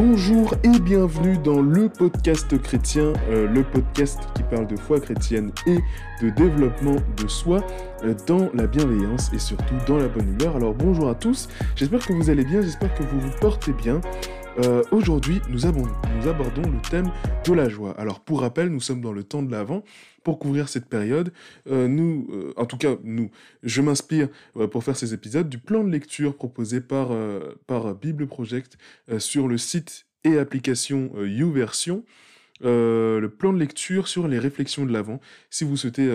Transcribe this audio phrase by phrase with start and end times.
[0.00, 5.50] Bonjour et bienvenue dans le podcast chrétien, euh, le podcast qui parle de foi chrétienne
[5.66, 5.78] et
[6.22, 7.66] de développement de soi
[8.04, 10.54] euh, dans la bienveillance et surtout dans la bonne humeur.
[10.54, 14.00] Alors bonjour à tous, j'espère que vous allez bien, j'espère que vous vous portez bien.
[14.64, 17.10] Euh, aujourd'hui, nous, nous, abordons le thème
[17.44, 17.94] de la joie.
[17.96, 19.82] Alors, pour rappel, nous sommes dans le temps de l'Avent.
[20.28, 21.32] Pour couvrir cette période,
[21.70, 23.30] euh, nous, euh, en tout cas, nous,
[23.62, 24.28] je m'inspire
[24.70, 27.16] pour faire ces épisodes du plan de lecture proposé par,
[27.66, 28.76] par Bible Project
[29.16, 32.04] sur le site et application YouVersion.
[32.60, 35.18] le plan de lecture sur les réflexions de l'Avent.
[35.48, 36.06] Si vous souhaitez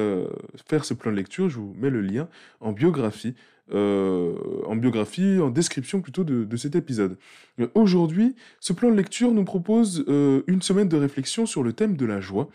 [0.70, 3.34] faire ce plan de lecture, je vous mets le lien en biographie
[3.72, 4.36] euh,
[4.66, 7.18] en biographie, en description plutôt de, cet épisode.
[7.60, 11.72] Euh, aujourd'hui, ce plan de lecture nous propose euh, une semaine de réflexion sur le
[11.72, 12.50] thème de la joie.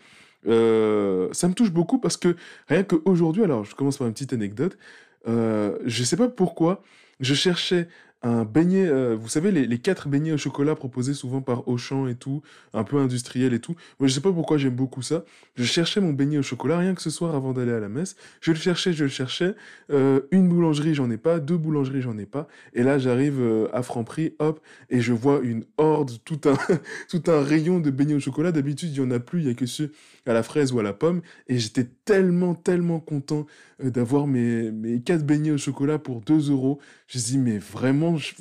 [0.45, 2.35] Ça me touche beaucoup parce que
[2.67, 4.77] rien qu'aujourd'hui, alors je commence par une petite anecdote,
[5.25, 6.81] je ne sais pas pourquoi,
[7.19, 7.87] je cherchais
[8.21, 12.15] un beignet, euh, vous savez, les, quatre beignets au chocolat proposés souvent par Auchan et
[12.15, 12.41] tout,
[12.73, 13.75] un peu industriel et tout.
[13.99, 15.23] Moi, je sais pas pourquoi j'aime beaucoup ça.
[15.55, 18.17] Je cherchais mon beignet au chocolat, rien que ce soir avant d'aller à la messe.
[18.41, 19.55] Je le cherchais, je le cherchais.
[19.89, 21.39] Euh, une boulangerie, j'en ai pas.
[21.39, 22.49] Deux boulangeries, j'en ai pas.
[22.73, 24.59] Et là, j'arrive euh, à Franprix, hop,
[24.89, 26.57] et je vois une horde, tout un,
[27.09, 28.51] tout un rayon de beignets au chocolat.
[28.51, 29.93] D'habitude, il y en a plus, il y a que ceux
[30.25, 31.21] à la fraise ou à la pomme.
[31.47, 33.45] Et j'étais tellement, tellement content
[33.79, 36.79] d'avoir mes, mes quatre beignets au chocolat pour 2 euros.
[37.07, 38.33] Je me dis, mais vraiment, je,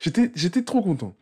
[0.00, 1.14] J'étais, j'étais trop content.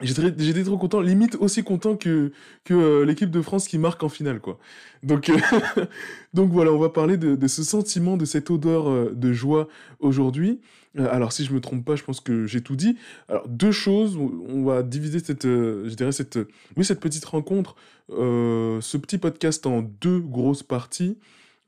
[0.00, 2.32] J'étais, trop content, limite aussi content que,
[2.64, 4.58] que euh, l'équipe de France qui marque en finale, quoi.
[5.02, 5.38] Donc, euh,
[6.34, 9.68] donc voilà, on va parler de, ce sentiment, de cette odeur euh, de joie
[10.00, 10.60] aujourd'hui.
[10.96, 12.96] Alors, si je me trompe pas, je pense que j'ai tout dit.
[13.28, 16.38] Alors, deux choses, on va diviser cette, je dirais cette,
[16.76, 17.74] oui, cette petite rencontre,
[18.08, 21.18] ce petit podcast en deux grosses parties.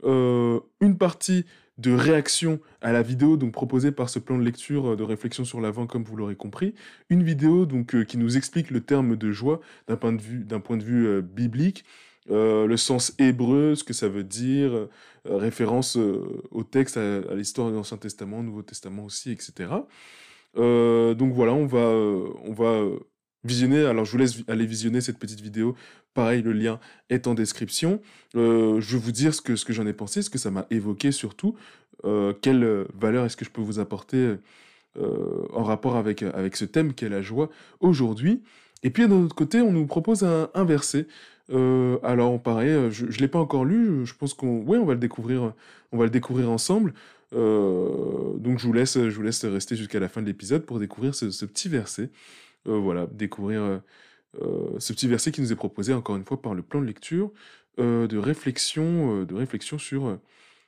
[0.05, 1.45] une partie
[1.79, 5.45] de réaction à la vidéo donc proposée par ce plan de lecture euh, de réflexion
[5.45, 6.75] sur l'avant comme vous l'aurez compris
[7.11, 10.45] une vidéo donc euh, qui nous explique le terme de joie d'un point de vue
[10.45, 11.85] d'un point de vue euh, biblique
[12.29, 14.89] le sens hébreu ce que ça veut dire
[15.29, 19.69] référence au texte à, l'histoire de l'Ancien Testament Nouveau Testament aussi etc
[20.55, 21.89] donc voilà on va
[22.45, 22.83] on va
[23.47, 23.85] visionner.
[23.87, 25.75] Alors, je vous laisse aller visionner cette petite vidéo.
[26.13, 26.79] Pareil, le lien
[27.09, 28.01] est en description.
[28.35, 30.51] Euh, je vais vous dire ce que, ce que j'en ai pensé, ce que ça
[30.51, 31.55] m'a évoqué surtout.
[32.05, 34.35] Euh, quelle valeur est-ce que je peux vous apporter
[34.99, 37.49] euh, en rapport avec, avec ce thème qu'est la joie
[37.81, 38.43] aujourd'hui?
[38.83, 41.07] Et puis, d'un autre côté, on nous propose un, verset.
[41.51, 44.05] Alors, pareil, je ne l'ai pas encore lu.
[44.05, 45.53] Je pense qu'on ouais, on va le découvrir,
[45.93, 46.93] on va le découvrir ensemble.
[47.33, 51.15] donc, je vous laisse, je vous laisse rester jusqu'à la fin de l'épisode pour découvrir
[51.15, 52.11] ce, petit verset.
[52.69, 53.79] Euh, voilà, découvrir euh,
[54.43, 56.87] euh, ce petit verset qui nous est proposé encore une fois par le plan de
[56.87, 57.31] lecture
[57.79, 60.19] de réflexion, de réflexion sur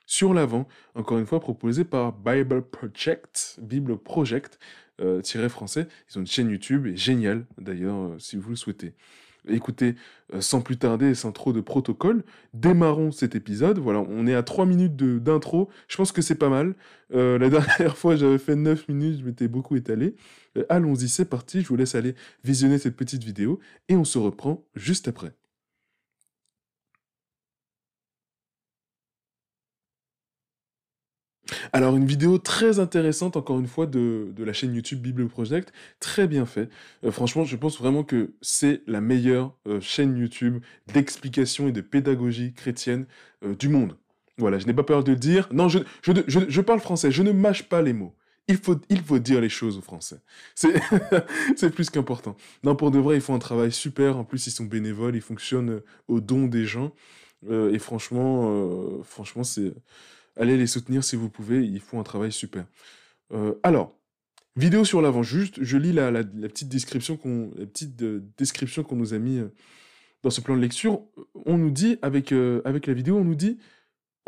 [0.05, 4.59] sur l'avant, encore une fois proposé par Bible Project, Bible Project,
[5.23, 5.87] tiré français.
[6.07, 8.93] Ils ont une chaîne YouTube, et géniale d'ailleurs, si vous le souhaitez.
[9.49, 9.95] Écoutez,
[10.39, 12.23] sans plus tarder sans trop de protocole,
[12.53, 13.79] démarrons cet épisode.
[13.79, 15.69] Voilà, on est à 3 minutes d'intro.
[15.87, 16.75] Je pense que c'est pas mal.
[17.11, 20.15] la dernière fois, j'avais fait 9 minutes, je m'étais beaucoup étalé.
[20.57, 24.17] Euh, allons-y, c'est parti, je vous laisse aller visionner cette petite vidéo et on se
[24.17, 25.33] reprend juste après.
[31.73, 36.27] Alors une vidéo très intéressante encore une fois de, la chaîne YouTube Bible Project, très
[36.27, 36.69] bien fait.
[37.03, 41.81] Euh, franchement je pense vraiment que c'est la meilleure euh, chaîne YouTube d'explication et de
[41.81, 43.05] pédagogie chrétienne
[43.57, 43.95] du monde.
[44.37, 45.47] Voilà, je n'ai pas peur de le dire.
[45.51, 48.15] Non, je, parle français, je ne mâche pas les mots
[48.49, 50.19] il faut, dire les choses aux Français.
[50.55, 52.35] C'est plus qu'important.
[52.63, 54.17] Non, pour de vrai, ils font un travail super.
[54.17, 56.91] En plus, ils sont bénévoles, ils fonctionnent euh, au don des gens.
[57.49, 59.73] Euh, et franchement, euh, franchement, c'est
[60.39, 61.63] allez les soutenir si vous pouvez.
[61.65, 62.65] Ils font un travail super.
[63.63, 63.95] alors,
[64.55, 65.21] vidéo sur l'avant.
[65.21, 67.95] Juste, je lis la, la, petite description qu'on, la petite
[68.37, 69.41] description qu'on nous a mis
[70.23, 71.01] dans ce plan de lecture.
[71.45, 72.33] On nous dit avec
[72.65, 73.59] avec la vidéo, on nous dit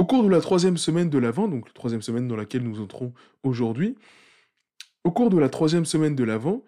[0.02, 2.82] au cours de la troisième semaine de l'Avent, donc la troisième semaine dans laquelle nous
[2.82, 3.14] entrons
[3.44, 3.96] aujourd'hui,
[5.04, 6.64] au cours de la troisième semaine de l'Avent,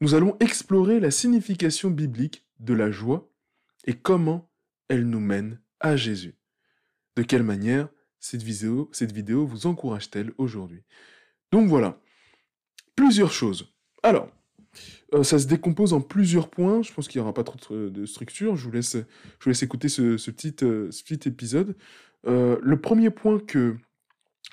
[0.00, 3.28] nous allons explorer la signification biblique de la joie
[3.86, 4.48] et comment
[4.88, 6.36] elle nous mène à Jésus.
[7.16, 7.88] De quelle manière
[8.20, 10.82] cette vidéo, cette vidéo vous encourage-t-elle aujourd'hui?
[11.52, 12.00] Donc voilà,
[12.94, 13.72] plusieurs choses.
[14.02, 14.28] Alors,
[15.14, 16.82] euh, ça se décompose en plusieurs points.
[16.82, 18.56] Je pense qu'il n'y aura pas trop de structure.
[18.56, 21.76] Je vous laisse, je vous laisse écouter ce, petit, euh, ce petit épisode.
[22.26, 23.76] Euh, le premier point que,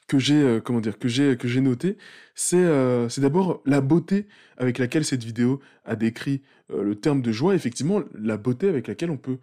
[0.07, 1.97] que j'ai comment que j'ai noté,
[2.35, 2.63] c'est
[3.09, 4.27] c'est d'abord la beauté
[4.57, 7.55] avec laquelle cette vidéo a décrit le terme de joie.
[7.55, 9.39] Effectivement, la beauté avec laquelle on peut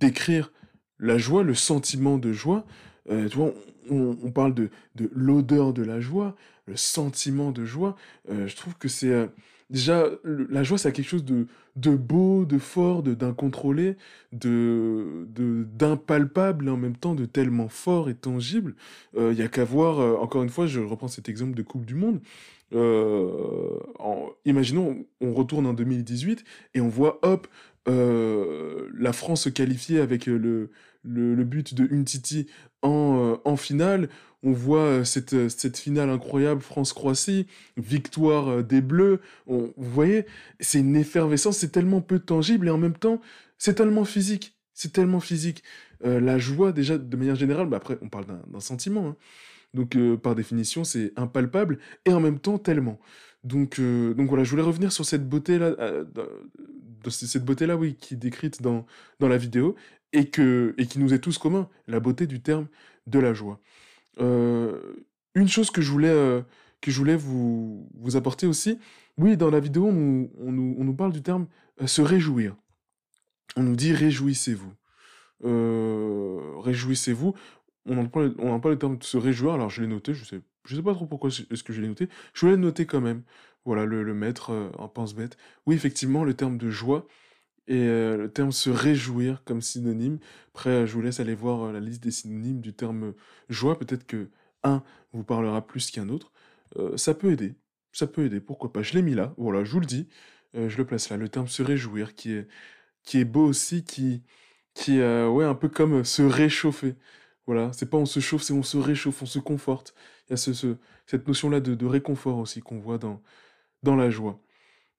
[0.00, 0.52] décrire
[0.98, 2.66] la joie, le sentiment de joie.
[3.08, 3.52] Tu vois,
[3.90, 7.96] on, parle de, de l'odeur de la joie, le sentiment de joie.
[8.28, 9.28] je trouve que c'est
[9.72, 11.46] déjà, la joie, c'est quelque chose de,
[11.76, 13.96] de beau, de fort, d'incontrôlé,
[14.32, 15.26] de,
[15.74, 18.74] d'impalpable, et en même temps de tellement fort et tangible.
[19.14, 21.62] Il euh, y a qu'à voir, euh, encore une fois, je reprends cet exemple de
[21.62, 22.20] Coupe du Monde.
[22.74, 23.78] Euh,
[24.44, 26.44] imaginons, on retourne en 2018
[26.74, 27.48] et on voit, hop,
[27.86, 30.70] la France se qualifier avec le,
[31.02, 32.46] le, but de Untiti
[32.82, 34.08] en, en finale
[34.42, 37.46] on voit euh, cette, euh, cette finale incroyable France-Croatie,
[37.76, 39.20] victoire euh, des Bleus.
[39.46, 40.26] vous voyez,
[40.60, 43.20] c'est une effervescence, c'est tellement peu tangible et en même temps,
[43.58, 44.56] c'est tellement physique.
[44.74, 45.62] C'est tellement physique.
[46.02, 49.08] la joie, déjà, de manière générale, bah après, on parle d'un sentiment.
[49.08, 49.16] Hein.
[49.74, 52.98] Donc, par définition, c'est impalpable et en même temps, tellement.
[53.44, 55.76] Donc, donc voilà, je voulais revenir sur cette beauté-là,
[57.08, 58.86] cette beauté-là, oui, qui est décrite dans,
[59.20, 59.76] dans la vidéo
[60.12, 62.68] et, que, et qui nous est tous commun, la beauté du terme
[63.06, 63.60] de la joie.
[64.20, 64.94] Euh,
[65.34, 66.42] une chose que je voulais, euh,
[66.80, 68.78] que je voulais vous, vous apporter aussi,
[69.18, 71.46] oui, dans la vidéo, on nous, on nous, on nous parle du terme
[71.80, 72.56] euh, se réjouir.
[73.56, 74.72] On nous dit réjouissez-vous.
[76.62, 77.34] réjouissez-vous.
[77.84, 80.76] On n'emploie on pas le terme se réjouir, alors je l'ai noté, je sais, je
[80.76, 82.08] sais pas trop pourquoi est-ce que je l'ai noté.
[82.32, 83.22] Je voulais le noter quand même.
[83.64, 85.36] Voilà, le, le mettre en pense-bête.
[85.66, 87.06] Oui, effectivement, le terme de joie,
[87.68, 90.18] et le terme se réjouir comme synonyme.
[90.54, 93.14] Après, je vous laisse aller voir la liste des synonymes du terme
[93.48, 93.78] joie.
[93.78, 94.30] Peut-être que
[94.64, 94.82] un
[95.12, 96.32] vous parlera plus qu'un autre.
[96.96, 97.54] ça peut aider.
[97.92, 98.82] Ça peut aider, pourquoi pas?
[98.82, 100.08] Je l'ai mis là, voilà, je vous le dis.
[100.54, 101.16] je le place là.
[101.16, 102.48] Le terme se réjouir, qui est,
[103.04, 104.22] qui est beau aussi, qui,
[104.74, 106.94] qui est ouais, un peu comme se réchauffer.
[107.46, 109.94] Voilà, c'est pas on se chauffe, c'est on se réchauffe, on se conforte.
[110.28, 110.76] Il y a ce,
[111.06, 113.20] cette notion-là de, de, réconfort aussi qu'on voit dans,
[113.82, 114.40] dans la joie.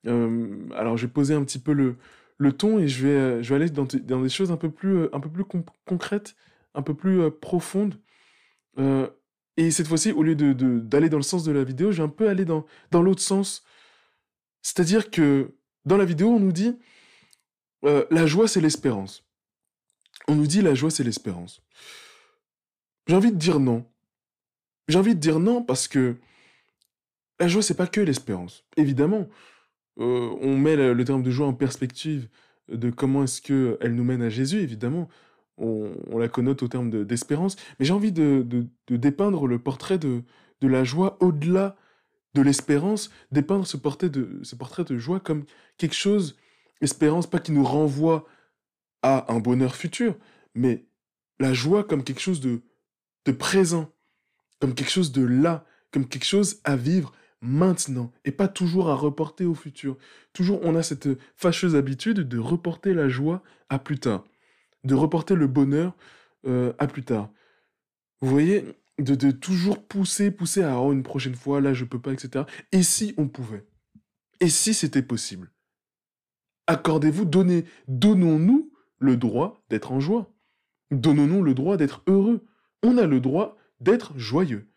[0.05, 1.97] alors, j'ai posé un petit peu le,
[2.37, 4.97] le ton et je vais, euh, je vais aller dans, des choses un peu plus,
[4.97, 5.45] euh, un peu plus
[5.85, 6.35] concrètes,
[6.73, 7.99] un peu plus euh, profondes.
[9.57, 11.97] et cette fois-ci, au lieu d'aller de, d'aller dans le sens de la vidéo, je
[11.97, 13.63] vais un peu aller dans, dans l'autre sens.
[14.61, 16.77] C'est-à-dire que dans la vidéo, on nous dit
[17.83, 19.25] la joie, c'est l'espérance.
[20.27, 21.61] On nous dit la joie, c'est l'espérance.
[23.07, 23.85] J'ai envie de dire non.
[24.87, 26.15] J'ai envie de dire non parce que
[27.39, 28.63] la joie, c'est pas que l'espérance.
[28.77, 29.27] Évidemment,
[29.99, 32.27] euh, on met le, terme de joie en perspective
[32.69, 35.09] de comment est-ce qu'elle nous mène à Jésus, évidemment.
[35.57, 37.55] On, la connote au terme d'espérance.
[37.77, 38.45] mais j'ai envie de,
[38.89, 40.23] dépeindre le portrait de,
[40.61, 41.75] la joie au-delà
[42.33, 45.43] de l'espérance, dépeindre ce portrait, de, ce portrait de joie comme
[45.77, 46.37] quelque chose,
[46.81, 48.25] espérance, pas qui nous renvoie
[49.03, 50.15] à un bonheur futur,
[50.55, 50.85] mais
[51.39, 52.61] la joie comme quelque chose de,
[53.25, 53.91] de présent,
[54.59, 57.11] comme quelque chose de là, comme quelque chose à vivre
[57.43, 59.97] maintenant et pas toujours à reporter au futur.
[60.31, 64.23] Toujours, on a cette fâcheuse habitude de reporter la joie à plus tard,
[64.83, 65.95] de reporter le bonheur
[66.47, 67.29] euh, à plus tard.
[68.21, 68.63] Vous voyez,
[68.99, 72.45] de, toujours pousser, pousser à oh, une prochaine fois, là je peux pas, etc.
[72.71, 73.65] Et si on pouvait?
[74.39, 75.51] Et si c'était possible?
[76.67, 80.33] Accordez-vous, donnez, donnons-nous le droit d'être en joie.
[80.91, 82.45] Donnons-nous le droit d'être heureux.
[82.83, 84.69] On a le droit d'être joyeux.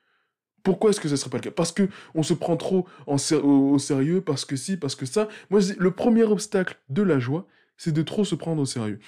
[0.66, 1.52] Pourquoi est-ce que ce serait pas le cas?
[1.52, 5.28] Parce que on se prend trop au, sérieux, parce que si, parce que ça.
[5.48, 7.46] Moi, le premier obstacle de la joie,
[7.76, 8.98] c'est de trop se prendre au sérieux.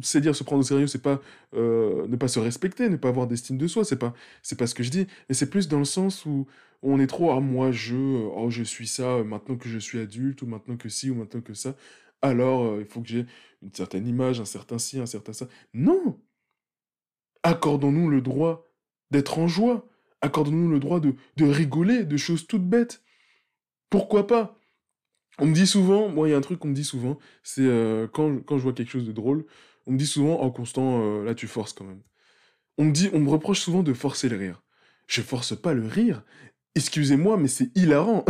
[0.00, 1.20] C'est dire se prendre au sérieux, c'est pas
[1.54, 4.14] euh, ne pas se respecter, ne pas avoir d'estime de soi, c'est pas
[4.56, 6.46] pas ce que je dis, mais c'est plus dans le sens où
[6.80, 10.40] on est trop ah moi je oh je suis ça maintenant que je suis adulte
[10.40, 11.76] ou maintenant que si ou maintenant que ça.
[12.22, 13.26] Alors euh, il faut que j'ai
[13.60, 15.48] une certaine image, un certain ci, un certain ça.
[15.74, 16.18] Non.
[17.42, 18.64] Accordons-nous le droit
[19.10, 19.86] d'être en joie
[20.20, 23.02] accordons-nous le droit de, rigoler de choses toutes bêtes.
[23.90, 24.58] Pourquoi pas?
[25.38, 27.62] On me dit souvent, moi il y a un truc qu'on me dit souvent, c'est
[27.62, 29.46] euh, quand, je vois quelque chose de drôle,
[29.86, 32.02] on me dit souvent, oh Constant, euh, là tu forces quand même.
[32.76, 34.62] On me dit, on me reproche souvent de forcer le rire.
[35.06, 36.22] Je force pas le rire,
[36.78, 38.24] excusez-moi, mais c'est hilarant.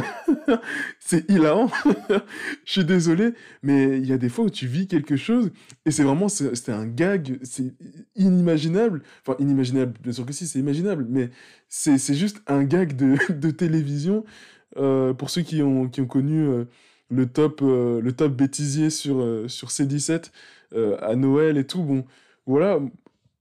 [1.01, 1.71] c'est hilarant.
[2.65, 5.51] je suis désolé, mais il y a des fois où tu vis quelque chose
[5.85, 7.75] et c'est vraiment, c'est un gag, c'est
[8.17, 9.03] inimaginable.
[9.23, 11.31] Enfin, inimaginable, bien sûr que si, c'est imaginable, mais
[11.69, 14.25] c'est juste un gag de, télévision.
[14.77, 16.65] Euh, pour ceux qui ont, connu euh,
[17.11, 20.31] le, top, euh, le top bêtisier sur C17
[21.01, 22.05] à Noël et tout, bon,
[22.47, 22.81] voilà,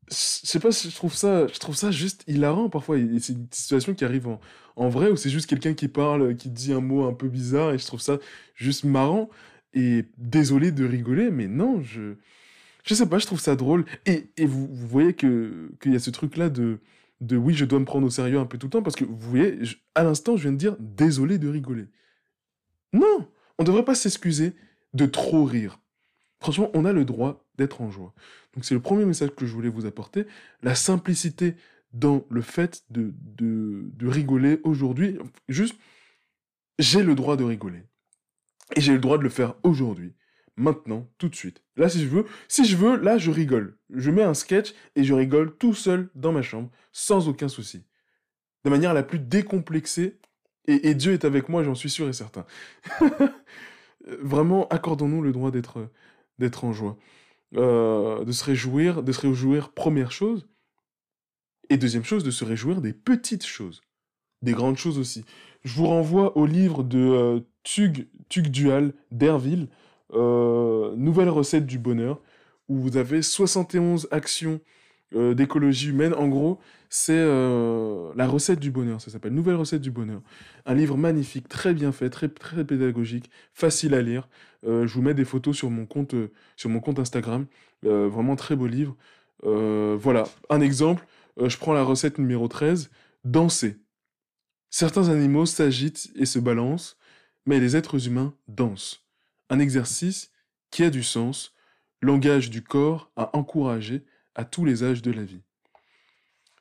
[0.09, 2.97] je sais pas je trouve ça, je trouve ça juste hilarant parfois.
[3.19, 4.39] C'est une situation qui arrive en,
[4.75, 7.73] en vrai ou c'est juste quelqu'un qui parle, qui dit un mot un peu bizarre
[7.73, 8.17] et je trouve ça
[8.55, 9.29] juste marrant.
[9.73, 12.15] Et désolé de rigoler, mais non, je,
[12.85, 13.85] je sais pas, je trouve ça drôle.
[14.05, 16.79] Et, et vous, vous voyez que qu'il y a ce truc-là de,
[17.21, 19.05] de oui, je dois me prendre au sérieux un peu tout le temps parce que
[19.05, 19.59] vous voyez,
[19.95, 21.87] à l'instant, je viens de dire désolé de rigoler.
[22.93, 23.27] Non,
[23.59, 24.53] on devrait pas s'excuser
[24.93, 25.79] de trop rire.
[26.39, 28.13] Franchement, on a le droit d'être en joie.
[28.53, 30.25] Donc c'est le premier message que je voulais vous apporter,
[30.61, 31.55] la simplicité
[31.93, 35.17] dans le fait de, de, rigoler aujourd'hui.
[35.47, 35.75] Juste,
[36.79, 37.83] j'ai le droit de rigoler.
[38.75, 40.13] Et j'ai le droit de le faire aujourd'hui,
[40.57, 41.63] maintenant, tout de suite.
[41.77, 43.77] Là, si je veux, si je veux, là, je rigole.
[43.93, 47.85] Je mets un sketch et je rigole tout seul dans ma chambre, sans aucun souci.
[48.65, 50.19] De manière la plus décomplexée.
[50.69, 52.45] Et, Dieu est avec moi, j'en suis sûr et certain.
[54.21, 55.89] Vraiment, accordons-nous le droit d'être,
[56.39, 56.97] d'être en joie.
[57.56, 60.48] Euh, de se réjouir, de se réjouir, première chose.
[61.70, 63.82] Et deuxième chose, de se réjouir des petites choses.
[64.42, 65.24] Des grandes choses aussi.
[65.63, 69.70] Je vous renvoie au livre de euh, Tug, Dual d'Herville,
[70.13, 72.22] euh, Nouvelle recette du bonheur,
[72.68, 74.60] où vous avez 71 actions
[75.15, 76.13] euh, d'écologie humaine.
[76.13, 76.59] En gros,
[76.89, 77.25] c'est
[78.15, 80.21] la recette du bonheur, ça s'appelle Nouvelle recette du bonheur.
[80.65, 84.29] Un livre magnifique, très bien fait, très, très pédagogique, facile à lire.
[84.63, 86.15] je vous mets des photos sur mon compte,
[86.55, 87.45] sur mon compte Instagram.
[87.83, 88.95] vraiment très beau livre.
[89.43, 91.05] voilà, un exemple,
[91.43, 92.89] je prends la recette numéro 13,
[93.25, 93.77] danser.
[94.69, 96.97] Certains animaux s'agitent et se balancent,
[97.45, 99.05] mais les êtres humains dansent.
[99.49, 100.31] Un exercice
[100.71, 101.53] qui a du sens,
[102.01, 104.05] langage du corps à encourager
[104.38, 105.41] à tous les âges de la vie.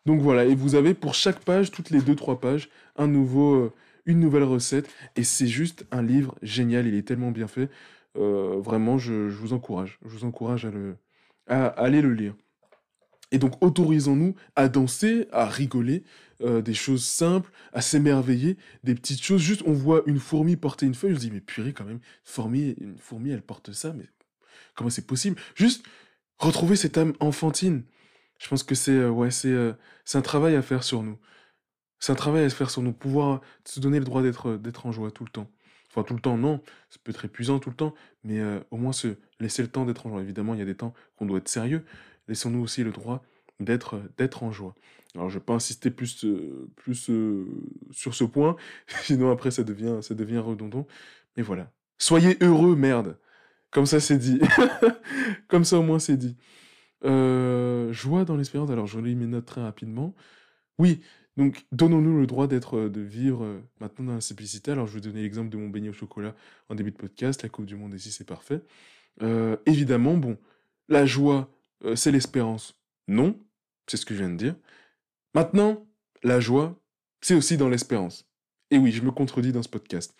[0.06, 3.54] Donc voilà, et vous avez pour chaque page, toutes les deux trois pages, un nouveau,
[3.54, 3.72] euh,
[4.06, 7.68] une nouvelle recette, et c'est juste un livre génial, il est tellement bien fait.
[8.16, 10.96] Euh, vraiment, je, vous encourage, je vous encourage à, le,
[11.48, 12.34] à aller le lire.
[13.32, 16.04] Et donc autorisons-nous à danser, à rigoler,
[16.40, 19.40] euh, des choses simples, à s'émerveiller, des petites choses.
[19.40, 21.98] Juste, on voit une fourmi porter une feuille, on se dit, mais purée, quand même,
[22.22, 24.06] fourmi, une fourmi elle porte ça, mais
[24.76, 25.36] comment c'est possible?
[25.56, 25.84] Juste
[26.38, 27.84] retrouver cette âme enfantine.
[28.38, 29.72] Je pense que c'est euh, ouais, euh,
[30.04, 31.18] c'est un travail à faire sur nous.
[31.98, 34.92] C'est un travail à faire sur nous, pouvoir se donner le droit d'être d'être en
[34.92, 35.50] joie tout le temps.
[35.90, 38.38] Enfin, tout le temps, non, ça peut être épuisant tout le temps, mais
[38.70, 40.20] au moins se laisser le temps d'être en joie.
[40.20, 41.86] Évidemment, il y a des temps qu'on doit être sérieux.
[42.28, 43.24] Laissons-nous aussi le droit
[43.60, 44.74] d'être d'être en joie.
[45.16, 47.46] Alors, je vais pas insister plus, euh, plus euh,
[47.90, 48.56] sur ce point,
[49.04, 50.86] sinon après ça devient, ça devient redondant.
[51.36, 51.72] Mais voilà.
[51.98, 53.18] Soyez heureux, merde.
[53.70, 54.40] Comme ça, c'est dit.
[55.48, 56.36] Comme ça, au moins, c'est dit.
[57.04, 58.70] Euh, joie dans l'espérance.
[58.70, 60.14] Alors, je lis mes notes très rapidement.
[60.78, 61.00] Oui,
[61.36, 64.70] donc, donnons-nous le droit d'être, de vivre maintenant dans la simplicité.
[64.70, 66.34] Alors, je vais donner l'exemple de mon beignet au chocolat
[66.68, 67.42] en début de podcast.
[67.42, 68.62] La Coupe du Monde ici, c'est parfait.
[69.66, 70.38] évidemment, bon,
[70.88, 71.50] la joie,
[71.94, 72.80] c'est l'espérance.
[73.08, 73.38] Non,
[73.86, 74.56] c'est ce que je viens de dire.
[75.34, 75.86] Maintenant,
[76.22, 76.80] la joie,
[77.20, 78.26] c'est aussi dans l'espérance.
[78.70, 80.14] Et oui, je me contredis dans ce podcast.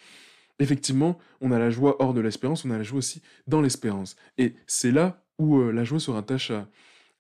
[0.59, 4.17] Effectivement, on a la joie hors de l'espérance, on a la joie aussi dans l'espérance.
[4.39, 6.51] Et c'est là où euh, la joie se rattache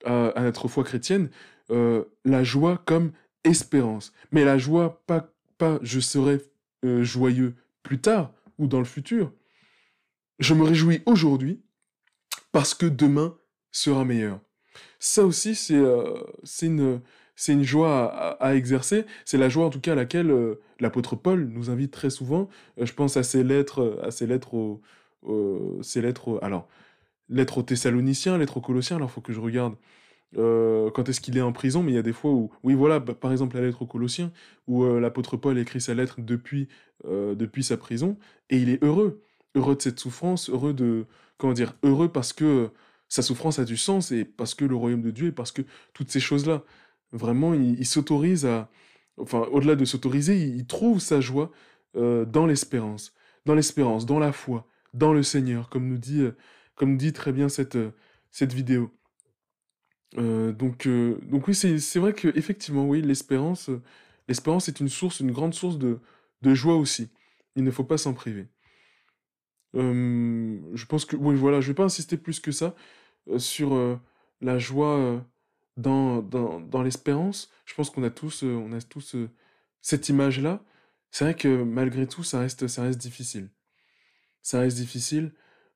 [0.05, 1.31] à, notre foi chrétienne,
[1.71, 3.12] euh, la joie comme
[3.45, 4.12] espérance.
[4.33, 6.40] Mais la joie, pas, pas je serai
[6.85, 9.33] euh, joyeux plus tard ou dans le futur.
[10.38, 11.62] Je me réjouis aujourd'hui
[12.52, 13.37] parce que demain
[13.71, 14.40] sera meilleur.
[14.99, 15.76] Ça aussi, c'est
[16.66, 17.00] une,
[17.37, 18.07] c'est une joie
[18.40, 19.05] à, exercer.
[19.25, 22.49] C'est la joie en tout cas à laquelle euh, l'apôtre Paul nous invite très souvent.
[22.81, 24.81] Euh, je pense à ses lettres, à ses lettres aux,
[25.83, 26.66] ses lettres, alors
[27.28, 28.97] lettres aux Thessaloniciens, lettres aux Colossiens.
[28.97, 29.75] Alors faut que je regarde
[30.38, 32.75] euh, quand est-ce qu'il est en prison, mais il y a des fois où, oui
[32.75, 34.33] voilà, bah, par exemple la lettre aux Colossiens
[34.66, 36.69] où l'apôtre Paul écrit sa lettre depuis
[37.05, 38.16] depuis sa prison
[38.50, 39.23] et il est heureux,
[39.55, 41.05] heureux de cette souffrance, heureux de
[41.37, 42.71] comment dire, heureux parce que
[43.09, 45.62] sa souffrance a du sens et parce que le royaume de Dieu et parce que
[45.93, 46.64] toutes ces choses là.
[47.12, 48.70] Vraiment, il, s'autorise à...
[49.16, 51.50] Enfin, au-delà de s'autoriser, il, trouve sa joie
[51.96, 53.14] euh, dans l'espérance.
[53.44, 56.36] Dans l'espérance, dans la foi, dans le Seigneur, comme nous dit, euh,
[56.75, 57.92] comme dit très bien cette, euh,
[58.30, 58.90] cette vidéo.
[60.16, 60.88] donc,
[61.22, 63.70] donc oui, c'est vrai que effectivement, oui, l'espérance,
[64.28, 66.00] est une source, une grande source de,
[66.42, 67.10] de joie aussi.
[67.54, 68.48] Il ne faut pas s'en priver.
[69.75, 72.75] je pense que, oui, voilà, je vais pas insister plus que ça
[73.38, 73.98] sur
[74.40, 75.25] la joie
[75.76, 79.30] dans, dans, dans l'espérance, je pense qu'on a tous, euh, on a tous euh,
[79.83, 80.64] cette image-là.
[81.11, 83.50] C'est vrai que malgré tout, ça reste, ça reste difficile.
[84.42, 85.33] Ça reste difficile,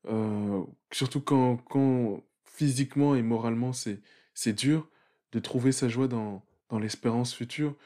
[0.07, 4.01] euh, surtout quand, quand physiquement et moralement c'est,
[4.35, 4.89] c'est dur
[5.33, 7.77] de trouver sa joie dans, dans l'espérance future,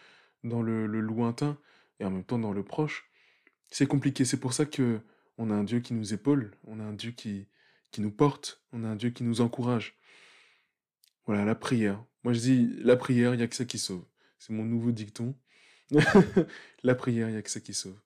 [0.45, 1.59] dans le, le, lointain
[2.01, 3.11] et en même temps dans le proche.
[3.71, 4.25] C'est compliqué.
[4.25, 5.01] C'est pour ça que
[5.39, 7.49] on a un Dieu qui nous épaule, on a un Dieu qui,
[7.91, 9.97] qui nous porte, on a un Dieu qui nous encourage.
[11.27, 12.05] Voilà, la prière.
[12.23, 14.05] Moi, je dis, la prière, il n'y a que ça qui sauve.
[14.39, 15.35] C'est mon nouveau dicton.
[16.83, 17.99] la prière, il n'y a que ça qui sauve.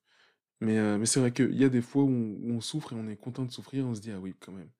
[0.60, 3.08] Mais, euh, mais c'est vrai qu'il y a des fois où on, souffre et on
[3.08, 4.70] est content de souffrir, on se dit, ah oui, quand même.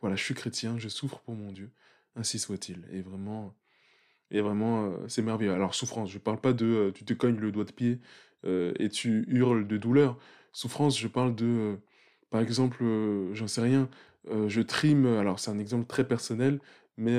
[0.00, 1.70] Voilà, je suis chrétien, je souffre pour mon Dieu,
[2.16, 2.84] ainsi soit-il.
[2.92, 3.54] Et vraiment,
[4.30, 5.52] et vraiment euh, c'est merveilleux.
[5.52, 8.00] Alors, souffrance, je ne parle pas de euh, tu te cognes le doigt de pied
[8.78, 10.18] et tu hurles de douleur.
[10.52, 11.78] Souffrance, je parle de,
[12.28, 12.84] par exemple,
[13.32, 13.88] j'en sais rien,
[14.48, 16.60] je trime, alors c'est un exemple très personnel,
[16.96, 17.16] mais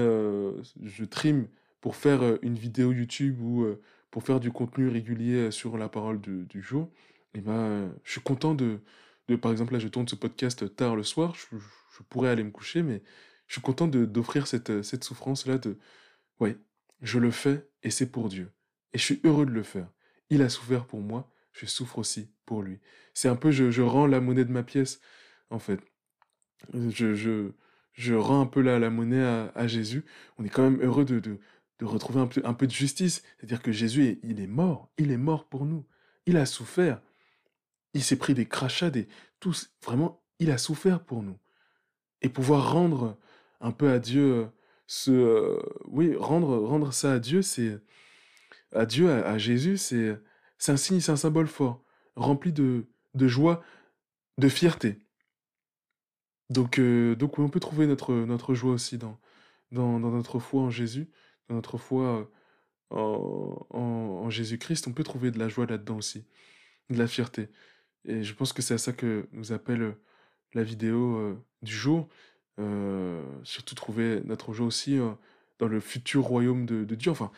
[0.81, 1.47] je trime
[1.81, 3.65] pour faire une vidéo YouTube ou
[4.11, 6.89] pour faire du contenu régulier sur la parole du jour,
[7.35, 8.79] et ben, je suis content de,
[9.27, 12.43] de, par exemple, là, je tourne ce podcast tard le soir, je, je pourrais aller
[12.43, 13.03] me coucher, mais
[13.47, 15.77] je suis content d'offrir cette, cette souffrance-là de,
[16.39, 16.57] ouais,
[17.01, 18.51] je le fais et c'est pour Dieu.
[18.93, 19.89] Et je suis heureux de le faire.
[20.29, 22.79] Il a souffert pour moi, je souffre aussi pour lui.
[23.13, 25.01] C'est un peu, je, je, rends la monnaie de ma pièce,
[25.49, 25.79] en fait.
[26.73, 27.51] Je, je,
[27.95, 30.03] je rends un peu la, la monnaie à, Jésus.
[30.37, 31.39] On est quand même heureux de, de,
[31.79, 33.23] de retrouver un peu, un peu de justice.
[33.37, 34.89] C'est-à-dire que Jésus, il est mort.
[34.97, 35.85] Il est mort pour nous.
[36.25, 37.01] Il a souffert.
[37.93, 39.07] Il s'est pris des crachats, des...
[39.39, 41.37] Tous, vraiment, il a souffert pour nous.
[42.21, 43.17] Et pouvoir rendre
[43.61, 44.45] un peu à Dieu euh,
[44.87, 45.11] ce...
[45.11, 47.79] Euh, oui, rendre, rendre ça à Dieu, c'est...
[48.73, 50.19] À Dieu, à, Jésus, c'est
[50.57, 51.81] c'est un signe, c'est un symbole fort,
[52.15, 53.63] rempli de, de joie,
[54.37, 54.99] de fierté.
[56.49, 59.19] Donc, euh, donc on peut trouver notre, notre joie aussi dans,
[59.71, 61.09] dans, dans, notre foi en Jésus,
[61.49, 62.29] dans notre foi
[62.91, 64.87] en, en, en Jésus-Christ.
[64.87, 66.25] On peut trouver de la joie là-dedans aussi,
[66.89, 67.49] de la fierté.
[68.05, 69.95] Et je pense que c'est à ça que nous appelle
[70.53, 72.07] la vidéo euh, du jour.
[72.59, 75.11] Euh, surtout trouver notre joie aussi euh,
[75.59, 77.11] dans le futur royaume de, de Dieu.
[77.11, 77.31] Enfin,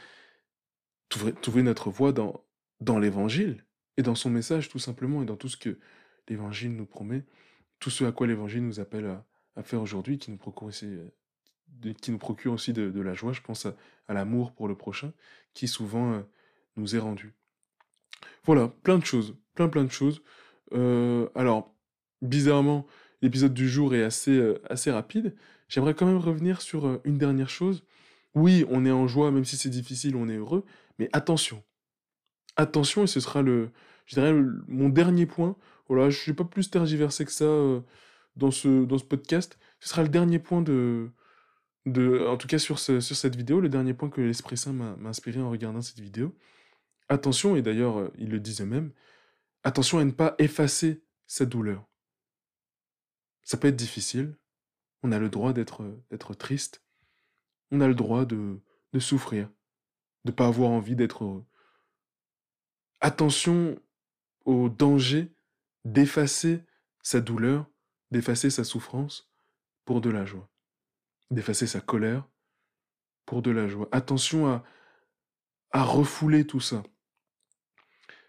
[1.09, 2.43] trouver, trouver notre voix dans,
[2.81, 3.65] dans l'évangile
[3.97, 5.79] et dans son message tout simplement et dans tout ce que
[6.27, 7.25] l'évangile nous promet,
[7.79, 9.05] tout ce à quoi l'évangile nous appelle
[9.55, 10.97] à, faire aujourd'hui, qui nous procure aussi,
[12.45, 15.13] aussi de, la joie, je pense à, l'amour pour le prochain,
[15.53, 16.21] qui souvent euh,
[16.75, 17.33] nous est rendu.
[18.45, 20.21] Voilà, plein de choses, plein plein de choses.
[20.73, 21.73] Euh, alors,
[22.21, 22.85] bizarrement,
[23.21, 25.35] l'épisode du jour est assez, euh, assez rapide.
[25.67, 27.83] J'aimerais quand même revenir sur euh, une dernière chose.
[28.35, 30.63] Oui, on est en joie, même si c'est difficile, on est heureux,
[30.99, 31.63] mais attention,
[32.55, 33.71] attention, et ce sera le,
[34.05, 34.33] je dirais,
[34.67, 35.55] mon dernier point.
[35.89, 37.81] Voilà, je ne vais pas plus tergiverser que ça euh,
[38.35, 39.57] dans, ce, dans ce podcast.
[39.79, 41.09] Ce sera le dernier point de,
[41.85, 45.09] de en tout cas sur, sur cette vidéo, le dernier point que l'Esprit Saint m'a
[45.09, 46.35] inspiré en regardant cette vidéo.
[47.09, 48.91] Attention, et d'ailleurs, euh, il le disait même,
[49.63, 51.85] attention à ne pas effacer sa douleur.
[53.43, 54.35] Ça peut être difficile.
[55.03, 56.83] On a le droit d'être triste.
[57.71, 58.59] On a le droit de,
[58.93, 59.47] de souffrir,
[60.25, 61.45] de ne pas avoir envie d'être
[62.99, 63.79] attention
[64.45, 65.33] au danger
[65.87, 66.63] d'effacer
[67.01, 67.65] sa douleur,
[68.11, 69.31] d'effacer sa souffrance
[69.85, 70.51] pour de la joie,
[71.31, 72.27] d'effacer sa colère
[73.25, 73.87] pour de la joie.
[73.93, 74.65] Attention à,
[75.71, 76.83] à refouler tout ça.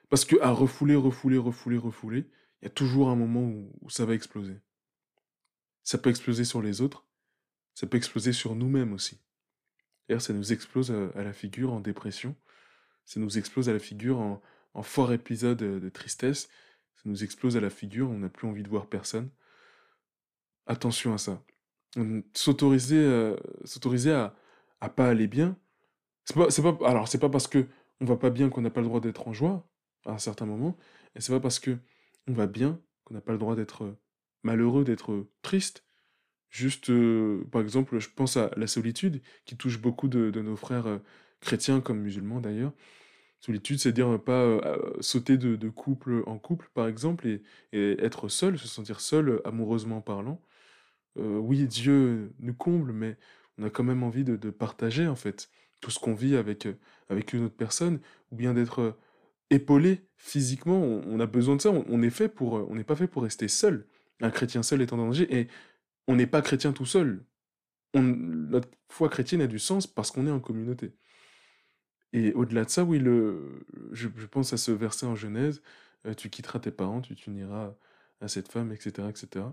[0.08, 2.30] Parce que à refouler, refouler, refouler, refouler,
[2.62, 4.60] il y a toujours un moment où, ça va exploser.
[5.82, 7.06] Ça peut exploser sur les autres,
[7.74, 9.20] ça peut exploser sur nous-mêmes aussi.
[10.08, 12.36] D'ailleurs, ça nous explose à, à, la figure en dépression,
[13.04, 14.40] ça nous explose à la figure en,
[14.74, 16.48] en fort épisode de tristesse,
[16.98, 19.30] ça nous explose à la figure, on n'a plus envie de voir personne.
[20.66, 21.42] Attention à ça.
[22.34, 24.34] S'autoriser, euh, s'autoriser à,
[24.80, 25.56] à pas aller bien,
[26.24, 27.66] c'est pas, c'est pas, alors c'est pas parce que
[28.00, 29.66] on va pas bien qu'on n'a pas le droit d'être en joie
[30.04, 30.76] à un certain moment,
[31.14, 31.78] et c'est pas parce que
[32.26, 33.96] on va bien qu'on n'a pas le droit d'être
[34.42, 35.84] malheureux, d'être triste.
[36.50, 40.86] Juste, euh, par exemple, je pense à la solitude qui touche beaucoup de, nos frères
[40.86, 40.98] euh,
[41.40, 42.72] chrétiens comme musulmans d'ailleurs.
[43.40, 48.58] Solitude, c'est dire pas euh, sauter de, couple en couple, par exemple, et, être seul,
[48.58, 50.40] se sentir seul amoureusement parlant.
[51.18, 53.16] Euh, oui, Dieu nous comble, mais
[53.58, 56.68] on a quand même envie de, partager, en fait, tout ce qu'on vit avec,
[57.08, 58.00] avec une autre personne,
[58.32, 58.96] ou bien d'être
[59.50, 60.80] épaulé physiquement.
[60.80, 61.70] On, a besoin de ça.
[61.70, 63.86] On, est fait pour, on n'est pas fait pour rester seul.
[64.20, 65.48] Un chrétien seul est en danger, et
[66.08, 67.24] on n'est pas chrétien tout seul.
[67.94, 70.92] Notre foi chrétienne a du sens parce qu'on est en communauté.
[72.12, 75.62] Et au-delà de ça, oui, le, je, pense à ce verset en Genèse,
[76.06, 77.74] euh, tu quitteras tes parents, tu t'uniras
[78.20, 79.44] à cette femme, etc., etc.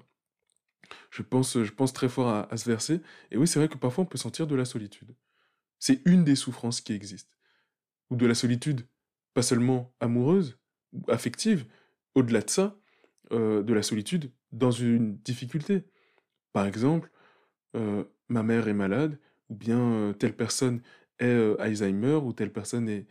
[1.09, 3.01] Je pense, je pense très fort à, ce verset.
[3.31, 5.15] Et oui, c'est vrai que parfois on peut sentir de la solitude.
[5.79, 7.33] C'est une des souffrances qui existent.
[8.09, 8.87] Ou de la solitude,
[9.33, 10.57] pas seulement amoureuse
[10.93, 11.65] ou affective,
[12.13, 12.77] au-delà de ça,
[13.31, 15.83] euh, de la solitude dans une difficulté.
[16.53, 17.11] Par exemple,
[17.75, 20.81] euh, ma mère est malade, ou bien telle personne
[21.19, 23.07] est Alzheimer ou telle personne est,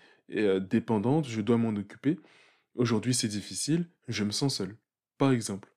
[0.61, 2.19] dépendante, je dois m'en occuper.
[2.75, 4.77] Aujourd'hui, c'est difficile, je me sens seul.
[5.19, 5.71] Par exemple.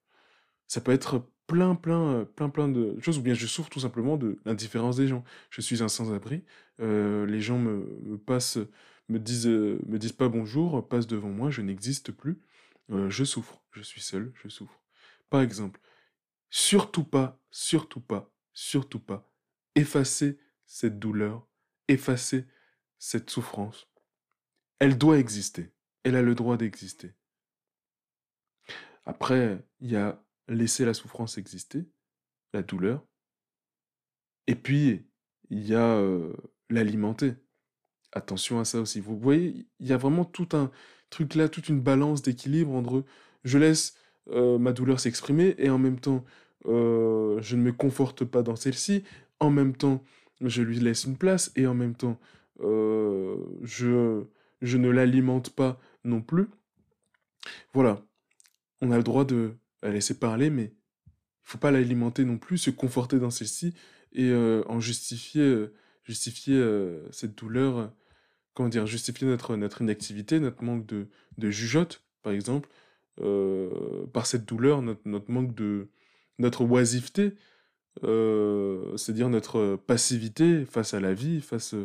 [0.68, 4.18] Ça peut être plein, plein, plein, plein de choses, ou bien je souffre tout simplement
[4.18, 5.24] de l'indifférence des gens.
[5.50, 6.44] Je suis un sans-abri,
[6.80, 8.60] les gens me, me, passent,
[9.08, 12.42] me disent, me disent pas bonjour, passent devant moi, je n'existe plus.
[12.90, 14.82] Je souffre, je suis seul, je souffre.
[15.30, 15.80] Par exemple,
[16.50, 19.32] surtout pas, surtout pas, surtout pas,
[19.76, 21.48] effacer cette douleur
[21.88, 22.46] effacer
[23.00, 23.88] cette souffrance.
[24.80, 25.72] Elle doit exister.
[26.04, 27.14] Elle a le droit d'exister.
[29.06, 31.86] Après, il y a laisser la souffrance exister,
[32.54, 33.06] la douleur.
[34.48, 35.08] Et puis,
[35.50, 36.34] il y a euh,
[36.70, 37.36] l'alimenter.
[38.12, 39.00] Attention à ça aussi.
[39.00, 40.72] Vous voyez, il y a vraiment tout un
[41.10, 43.06] truc là, toute une balance d'équilibre entre
[43.44, 43.96] je laisse
[44.30, 46.26] euh, ma douleur s'exprimer et en même temps,
[46.66, 49.04] euh, je ne me conforte pas dans celle-ci.
[49.40, 50.04] En même temps,
[50.42, 52.20] je lui laisse une place et en même temps,
[52.62, 54.24] euh, je,
[54.62, 56.48] je ne l'alimente pas non plus.
[57.74, 58.06] Voilà,
[58.82, 60.74] on a le droit de la laisser parler, mais
[61.06, 63.74] il faut pas l'alimenter non plus, se conforter dans celle-ci
[64.14, 65.68] et en justifier,
[66.04, 66.62] justifier
[67.12, 67.94] cette douleur,
[68.54, 72.70] comment dire, justifier notre, notre inactivité, notre manque de, de jugeote, par exemple,
[74.12, 75.88] par cette douleur, notre, notre manque de,
[76.40, 77.34] notre oisiveté,
[78.04, 81.76] euh, c'est-à-dire notre passivité face à la vie, face,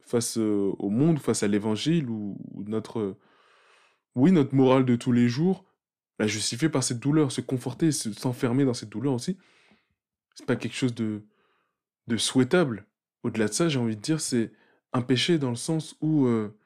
[0.00, 3.16] face au monde, face à l'évangile, ou, notre,
[4.14, 5.64] oui, notre morale de tous les jours,
[6.18, 9.38] la justifier par cette douleur, se conforter, s'enfermer dans cette douleur aussi,
[10.34, 11.22] c'est pas quelque chose de,
[12.06, 12.86] de souhaitable.
[13.22, 14.52] Au-delà de ça, j'ai envie de dire, c'est
[14.92, 16.56] un péché dans le sens où euh,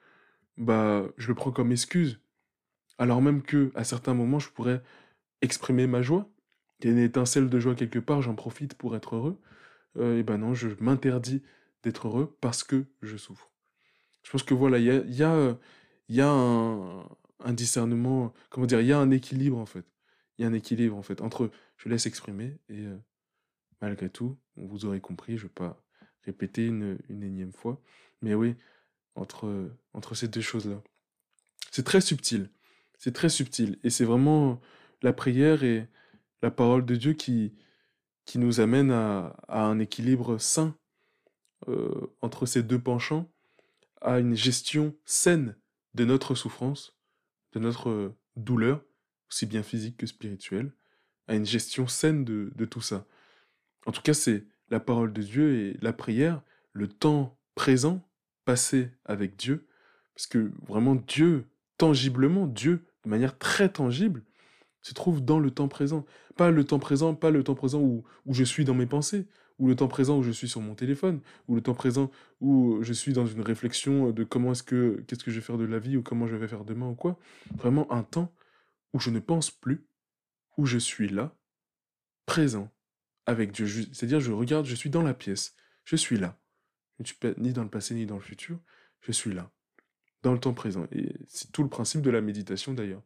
[0.57, 2.21] bah, je le prends comme excuse,
[2.99, 4.83] alors même que à certains moments, je pourrais
[5.43, 6.29] exprimer ma joie,
[6.81, 9.41] il y a une étincelle de joie quelque part, j'en profite pour être heureux.
[9.97, 11.43] Euh, et ben non, je m'interdis
[11.83, 13.51] d'être heureux parce que je souffre.
[14.23, 14.91] Je pense que voilà, il y
[15.23, 15.57] a,
[16.09, 19.85] y a, un, discernement, comment dire, il y a un équilibre en fait.
[20.39, 22.97] Il y a un équilibre en fait entre je laisse exprimer et euh,
[23.81, 25.83] malgré tout, vous aurez compris, je ne vais pas
[26.25, 27.81] répéter une, une, énième fois,
[28.21, 28.57] mais oui,
[29.15, 30.83] entre, entre ces deux choses-là.
[31.71, 32.51] C'est très subtil,
[32.99, 34.61] c'est très subtil et c'est vraiment
[35.03, 35.89] la prière et
[36.43, 37.55] la parole de Dieu qui,
[38.25, 40.77] qui nous amène à, un équilibre sain
[41.69, 43.31] euh, entre ces deux penchants,
[44.01, 45.57] à une gestion saine
[45.95, 46.97] de notre souffrance,
[47.53, 48.83] de notre douleur,
[49.31, 50.73] aussi bien physique que spirituelle,
[51.29, 53.07] à une gestion saine de, de tout ça.
[53.87, 58.07] En tout cas, c'est la parole de Dieu et la prière, le temps présent,
[58.45, 59.67] passé avec Dieu,
[60.15, 61.47] parce que vraiment Dieu,
[61.79, 64.23] tangiblement, Dieu, de manière très tangible,
[64.87, 66.05] se trouve dans le temps présent.
[66.37, 69.27] Pas le temps présent, pas le temps présent où, où je suis dans mes pensées,
[69.59, 72.79] ou le temps présent où je suis sur mon téléphone, ou le temps présent où
[72.83, 75.65] je suis dans une réflexion de comment est-ce que, qu'est-ce que je vais faire de
[75.65, 77.19] la vie, ou comment je vais faire demain, ou quoi.
[77.57, 78.33] Vraiment un temps
[78.93, 79.87] où je ne pense plus,
[80.57, 81.35] où je suis là,
[82.27, 82.71] présent,
[83.27, 83.67] avec Dieu.
[83.67, 86.39] C'est-à-dire, je regarde, je suis dans la pièce, je suis là.
[86.99, 88.59] Je ne suis pas ni dans le passé, ni dans le futur,
[89.01, 89.51] je suis là,
[90.23, 90.87] dans le temps présent.
[90.93, 93.03] Et c'est tout le principe de la méditation d'ailleurs.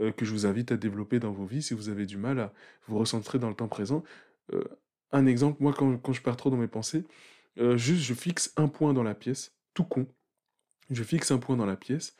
[0.00, 2.38] Euh, que je vous invite à développer dans vos vies si vous avez du mal
[2.38, 2.52] à
[2.86, 4.04] vous recentrer dans le temps présent.
[4.52, 4.64] Euh,
[5.12, 7.04] un exemple, moi quand, je pars trop dans mes pensées,
[7.58, 10.06] euh, juste je fixe un point dans la pièce, tout con.
[10.90, 12.16] Je fixe un point dans la pièce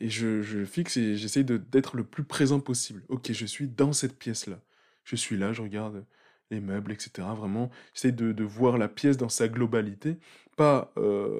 [0.00, 3.04] et je, fixe et j'essaye d'être le plus présent possible.
[3.08, 4.60] Ok, je suis dans cette pièce-là.
[5.04, 6.04] Je suis là, je regarde
[6.50, 7.28] les meubles, etc.
[7.36, 10.18] Vraiment, j'essaye de, de, voir la pièce dans sa globalité,
[10.56, 10.92] pas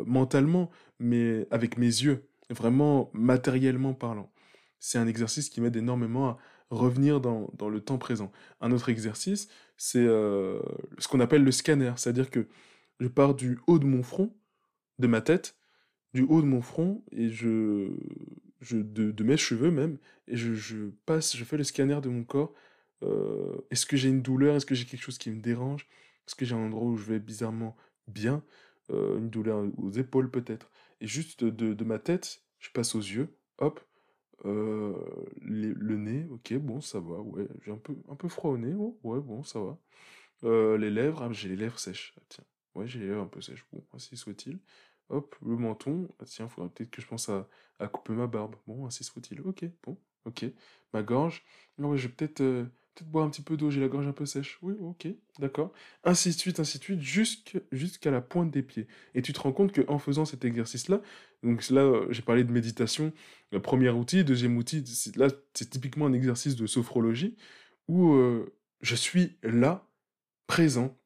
[0.07, 4.31] mentalement, mais avec mes yeux, vraiment matériellement parlant
[4.81, 6.39] c'est un exercice qui m'aide énormément à
[6.71, 8.33] revenir dans, le temps présent.
[8.61, 10.61] Un autre exercice, c'est euh,
[10.99, 12.49] ce qu'on appelle le scanner, c'est-à-dire que
[12.99, 14.35] je pars du haut de mon front,
[14.99, 15.57] de ma tête,
[16.15, 17.91] du haut de mon front, et je,
[18.71, 22.55] de, mes cheveux même, et je, passe, je fais le scanner de mon corps.
[23.03, 24.57] Euh, est-ce que j'ai une douleur?
[24.57, 25.87] Est-ce que j'ai quelque chose qui me dérange?
[26.27, 27.77] Est-ce que j'ai un endroit où je vais bizarrement
[28.09, 28.43] bien?
[28.91, 30.71] Euh, Une douleur aux épaules peut-être.
[31.01, 33.81] Et juste de, de ma tête, je passe aux yeux, hop,
[34.45, 34.95] euh,
[35.43, 37.47] le nez, ok, bon, ça va, ouais.
[37.65, 39.79] J'ai un peu, un peu froid au nez, oh, ouais, bon, ça va.
[40.45, 42.45] Euh, les lèvres, ah, j'ai les lèvres sèches, ah, tiens.
[42.75, 44.61] Ouais, j'ai les lèvres un peu sèches, bon, ainsi soit-il.
[45.11, 47.49] Hop, le menton, ah, tiens, faudrait peut-être que je pense à,
[47.79, 48.57] à couper ma barbe.
[48.67, 50.47] Bon, ainsi soit-il, ok, bon, ok.
[50.93, 51.45] Ma gorge,
[51.79, 54.07] non, ouais, je vais peut-être euh, peut-être boire un petit peu d'eau, j'ai la gorge
[54.07, 54.59] un peu sèche.
[54.63, 55.73] Oui, ok, d'accord.
[56.05, 58.87] Ainsi de suite, ainsi de suite, jusqu'à la pointe des pieds.
[59.15, 61.01] Et tu te rends compte qu'en faisant cet exercice-là,
[61.43, 63.13] donc là, euh, j'ai parlé de méditation,
[63.63, 64.85] premier outil, deuxième outil,
[65.17, 67.37] là, c'est typiquement un exercice de sophrologie
[67.89, 69.87] où euh, je suis là,
[70.47, 70.97] présent.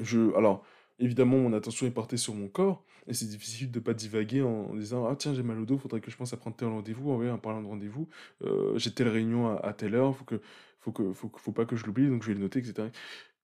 [0.00, 0.64] Je, alors,
[0.98, 4.74] évidemment, mon attention est portée sur mon corps, et c'est difficile de pas divaguer en
[4.74, 7.10] disant ah tiens j'ai mal au dos, faudrait que je pense à prendre tel rendez-vous,
[7.10, 8.08] en, parlant de rendez-vous,
[8.42, 10.40] euh, j'ai telle réunion à, telle heure, faut que
[10.84, 12.88] faut que faut, pas que je l'oublie, donc je vais le noter, etc.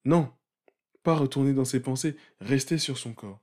[0.05, 0.33] Non,
[1.03, 3.41] pas retourner dans ses pensées, rester sur son corps.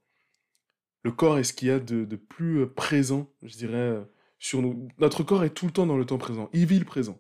[1.03, 4.03] Le corps est ce qu'il y a de, plus euh, présent, je dirais, euh,
[4.39, 4.87] sur nous.
[4.99, 7.19] Notre corps est tout le temps dans le temps présent, il vit le présent.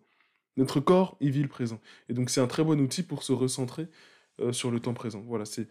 [0.57, 1.79] Notre corps, il vit le présent.
[2.09, 3.87] Et donc c'est un très bon outil pour se recentrer
[4.39, 5.21] euh, sur le temps présent.
[5.21, 5.67] Voilà, c'est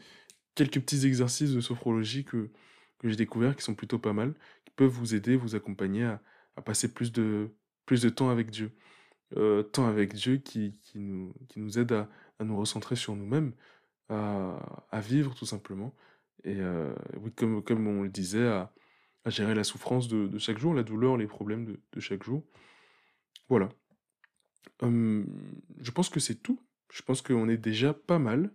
[0.54, 2.50] quelques petits exercices de sophrologie que,
[2.98, 6.22] que j'ai découverts qui sont plutôt pas mal, qui peuvent vous aider, vous accompagner à,
[6.56, 7.50] à passer plus de,
[7.84, 8.72] plus de temps avec Dieu.
[9.36, 12.08] Euh, temps avec Dieu qui, qui, nous, qui nous aide à,
[12.38, 13.52] à nous recentrer sur nous-mêmes,
[14.08, 15.94] à, à, vivre tout simplement.
[16.44, 16.94] Et euh,
[17.34, 18.72] comme, comme on le disait, à,
[19.26, 22.44] gérer la souffrance de, de, chaque jour, la douleur, les problèmes de, de chaque jour.
[23.48, 23.68] Voilà.
[24.82, 26.60] je pense que c'est tout.
[26.92, 28.52] Je pense qu'on est déjà pas mal.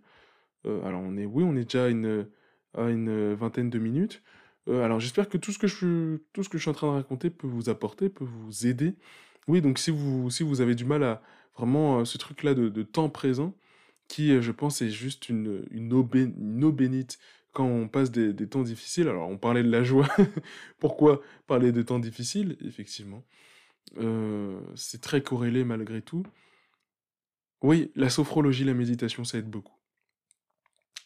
[0.66, 2.30] alors on est, oui, on est déjà à une,
[2.74, 4.24] à une vingtaine de minutes.
[4.68, 6.94] alors j'espère que tout ce que, je, tout ce que je suis en train de
[6.94, 8.96] raconter peut vous apporter, peut vous aider.
[9.48, 11.22] Oui, donc si vous, avez du mal à
[11.56, 13.56] vraiment ce truc-là de, temps présent,
[14.08, 17.20] qui je pense est juste une, une, eau, bénite
[17.54, 19.08] quand on passe des, temps difficiles.
[19.08, 20.08] Alors on parlait de la joie.
[20.80, 23.24] Pourquoi parler de temps difficiles Effectivement.
[24.76, 26.24] c'est très corrélé malgré tout.
[27.62, 29.76] Oui, la sophrologie, la méditation, ça aide beaucoup.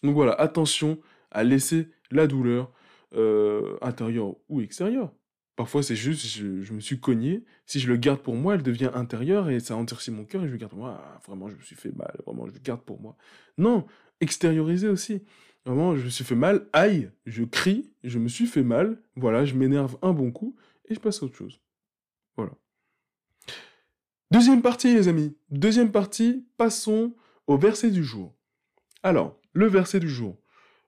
[0.04, 1.00] Donc voilà, attention
[1.32, 2.72] à laisser la douleur
[3.14, 5.12] euh, intérieure ou extérieure.
[5.56, 7.46] Parfois, c'est juste, je, me suis cogné.
[7.66, 10.48] Si je le garde pour moi, elle devient intérieure et ça endurcit mon cœur et
[10.48, 11.02] je le garde pour moi.
[11.02, 12.14] Ah, vraiment, je me suis fait mal.
[12.26, 13.16] Vraiment, je le garde pour moi.
[13.58, 13.86] Non,
[14.20, 15.24] extérioriser aussi.
[15.66, 16.68] Vraiment, je me suis fait mal.
[16.74, 19.02] Aïe, je crie, je me suis fait mal.
[19.16, 20.56] Voilà, je m'énerve un bon coup
[20.90, 21.62] et je passe à autre chose.
[22.36, 22.52] Voilà.
[24.32, 25.38] Deuxième partie, les amis.
[25.50, 27.16] Deuxième partie, passons
[27.48, 28.36] au verset du jour.
[29.04, 30.38] Alors, le verset du jour.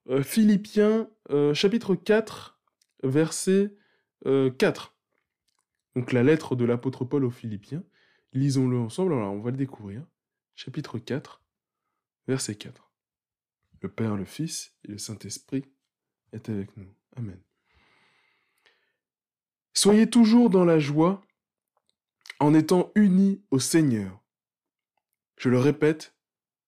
[0.09, 2.59] Euh, Philippiens, euh, chapitre 4,
[3.03, 3.73] verset
[4.23, 4.27] 4.
[4.27, 7.83] Euh, Donc la lettre de l'apôtre Paul aux Philippiens.
[8.33, 10.05] Lisons-le ensemble, alors on va le découvrir.
[10.55, 11.41] Chapitre 4,
[12.27, 12.91] verset 4.
[13.81, 15.65] Le Père, le Fils et le Saint-Esprit
[16.33, 16.93] est avec nous.
[17.15, 17.39] Amen.
[19.73, 21.21] Soyez toujours dans la joie
[22.39, 24.19] en étant unis au Seigneur.
[25.37, 26.15] Je le répète,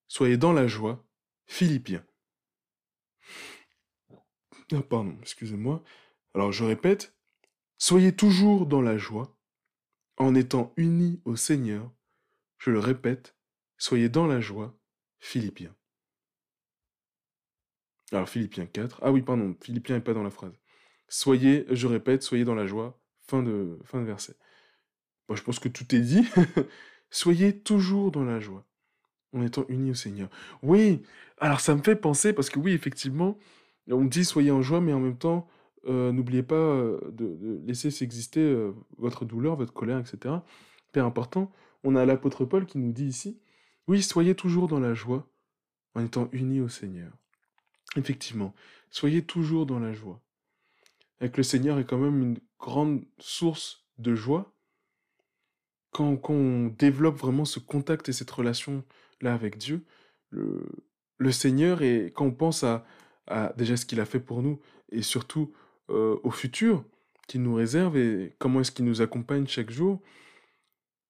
[0.07, 1.03] soyez dans la joie.
[1.47, 2.05] Philippiens.
[4.71, 5.83] Ah, pardon, excusez-moi.
[6.35, 7.15] Alors je répète,
[7.79, 9.35] soyez toujours dans la joie,
[10.17, 11.91] en étant unis au Seigneur.
[12.59, 13.35] Je le répète,
[13.77, 14.75] soyez dans la joie.
[15.21, 15.75] Philippiens.
[18.11, 18.99] Alors Philippiens 4.
[19.01, 20.53] Ah oui, pardon, Philippiens n'est pas dans la phrase.
[21.07, 22.99] Soyez, je répète, soyez dans la joie.
[23.27, 24.35] Fin de, fin verset.
[25.27, 26.25] Bon, je pense que tout est dit.
[27.09, 28.65] soyez toujours dans la joie,
[29.33, 30.29] en étant unis au Seigneur.
[30.63, 31.03] Oui,
[31.37, 33.37] alors ça me fait penser, parce que oui, effectivement,
[33.89, 35.47] on dit soyez en joie, mais en même temps,
[35.87, 40.35] euh, n'oubliez pas euh, de, laisser s'exister euh, votre douleur, votre colère, etc.
[40.91, 41.51] Père important.
[41.83, 43.39] On a l'apôtre Paul qui nous dit ici,
[43.87, 45.27] oui, soyez toujours dans la joie
[45.95, 47.11] en étant unis au Seigneur.
[47.95, 48.53] Effectivement,
[48.89, 50.21] soyez toujours dans la joie.
[51.21, 54.53] Avec le Seigneur est quand même une grande source de joie.
[55.91, 59.83] Quand, on développe vraiment ce contact et cette relation-là avec Dieu,
[60.29, 60.63] le,
[61.17, 62.85] le Seigneur, et quand on pense à,
[63.25, 64.59] à déjà ce qu'il a fait pour nous
[64.91, 65.53] et surtout
[65.89, 66.83] euh, au futur
[67.27, 70.01] qu'il nous réserve et comment est-ce qu'il nous accompagne chaque jour.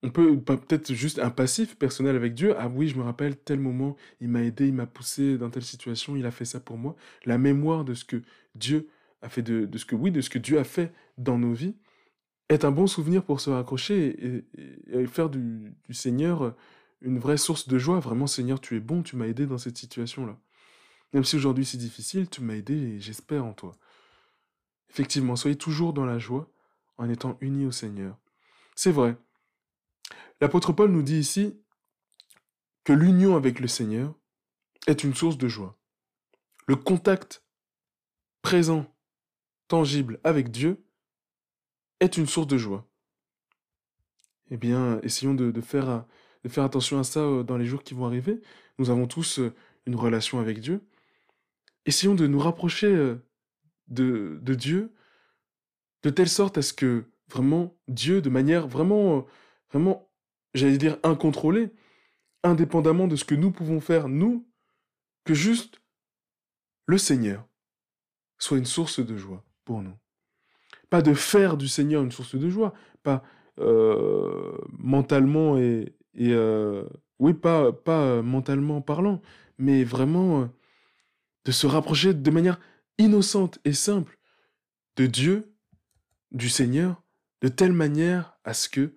[0.03, 2.55] On peut peut-être juste un passif personnel avec Dieu.
[2.57, 5.63] Ah oui, je me rappelle tel moment, il m'a aidé, il m'a poussé dans telle
[5.63, 6.95] situation, il a fait ça pour moi.
[7.25, 8.21] La mémoire de ce que
[8.55, 8.89] Dieu
[9.21, 11.53] a fait, de, de ce que oui, de ce que Dieu a fait dans nos
[11.53, 11.75] vies,
[12.47, 14.43] est un bon souvenir pour se raccrocher
[14.91, 16.55] et, faire du, du Seigneur
[17.01, 17.99] une vraie source de joie.
[17.99, 20.37] Vraiment, Seigneur, tu es bon, tu m'as aidé dans cette situation-là.
[21.13, 23.75] Même si aujourd'hui c'est difficile, tu m'as aidé et j'espère en toi.
[24.89, 26.51] Effectivement, soyez toujours dans la joie
[26.97, 28.17] en étant unis au Seigneur.
[28.75, 29.17] C'est vrai.
[30.41, 31.59] L'apôtre Paul nous dit ici
[32.83, 34.13] que l'union avec le Seigneur
[34.87, 35.77] est une source de joie.
[36.67, 37.43] Le contact
[38.41, 38.85] présent,
[39.67, 40.85] tangible avec Dieu
[41.99, 42.87] est une source de joie.
[44.49, 46.05] Eh bien, essayons de, faire,
[46.43, 48.41] de faire attention à ça euh, dans les jours qui vont arriver.
[48.79, 49.53] Nous avons tous euh,
[49.85, 50.81] une relation avec Dieu
[51.89, 53.15] essayons de nous rapprocher euh,
[53.89, 54.93] de, Dieu
[56.03, 59.21] de telle sorte à ce que vraiment Dieu, de manière vraiment, euh,
[59.71, 60.09] vraiment,
[60.53, 61.71] j'allais dire incontrôlée,
[62.43, 64.47] indépendamment de ce que nous pouvons faire, nous,
[65.25, 65.81] que juste
[66.85, 67.45] le Seigneur
[68.37, 69.95] soit une source de joie pour nous.
[70.89, 72.73] Pas de faire du Seigneur une source de joie,
[73.03, 73.23] pas
[73.59, 76.33] euh, mentalement et, et
[77.19, 79.21] oui, pas, pas mentalement parlant,
[79.57, 80.49] mais vraiment
[81.45, 82.59] de se rapprocher de manière
[82.99, 84.19] innocente et simple
[84.95, 85.55] de Dieu,
[86.31, 87.01] du Seigneur,
[87.41, 88.93] de telle manière à ce que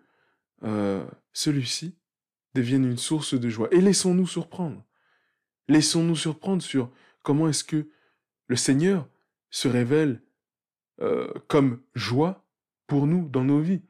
[0.65, 1.97] euh, celui-ci
[2.55, 3.69] devienne une source de joie.
[3.71, 4.85] Et laissons-nous surprendre.
[5.69, 6.91] Laissons-nous surprendre sur
[7.23, 7.89] comment est-ce que
[8.49, 9.09] le Seigneur
[9.51, 10.21] se révèle
[11.01, 12.45] euh, comme joie
[12.87, 13.83] pour nous dans nos vies.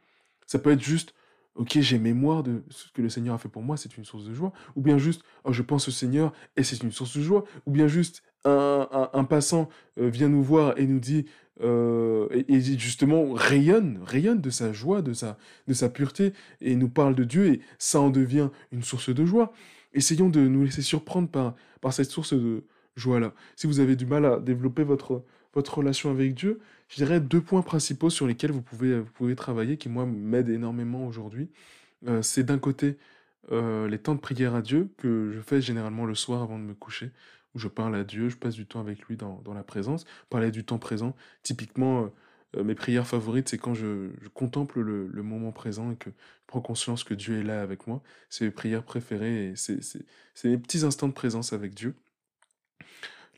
[0.47, 1.15] Ça peut être juste,
[1.55, 4.25] ok, j'ai mémoire de ce que le Seigneur a fait pour moi, c'est une source
[4.25, 4.53] de joie.
[4.77, 7.45] Ou bien juste, oh, je pense au Seigneur et c'est une source de joie.
[7.67, 11.27] Ou bien juste, un, passant euh, vient nous voir et nous dit,
[11.63, 16.89] euh, et, justement rayonne, rayonne de sa joie, de sa, de sa pureté, et nous
[16.89, 19.53] parle de Dieu, et ça en devient une source de joie.
[19.95, 22.65] Essayons de nous laisser surprendre par, par cette source de
[22.97, 23.33] joie-là.
[23.57, 25.23] Si vous avez du mal à développer votre,
[25.55, 29.37] votre relation avec Dieu, je dirais deux points principaux sur lesquels vous pouvez, vous pouvez
[29.37, 31.49] travailler, qui moi m'aident énormément aujourd'hui.
[32.07, 32.97] Euh, c'est d'un côté
[33.51, 36.75] les temps de prière à Dieu que je fais généralement le soir avant de me
[36.75, 37.11] coucher,
[37.55, 40.05] où je parle à Dieu, je passe du temps avec lui dans, la présence.
[40.31, 42.11] Parler du temps présent, typiquement,
[42.57, 47.05] mes prières favorites, c'est quand je, contemple le, moment présent et que je prends conscience
[47.05, 48.03] que Dieu est là avec moi.
[48.31, 50.05] C'est mes prières préférées c'est
[50.45, 51.95] mes petits instants de présence avec Dieu